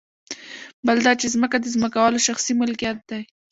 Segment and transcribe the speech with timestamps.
[0.85, 3.21] بل دا چې ځمکه د ځمکوالو شخصي ملکیت دی